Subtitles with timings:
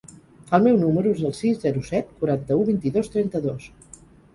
[0.57, 3.75] El meu número es el sis, zero, set, quaranta-u, vint-i-dos, trenta-dos.